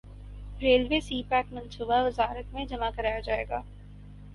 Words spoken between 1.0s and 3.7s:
سی pack منصوبہ وزارت میں جمع کرایا جائے گا